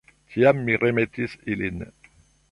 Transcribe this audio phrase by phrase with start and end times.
[0.35, 1.79] Tiam mi remetis ilin.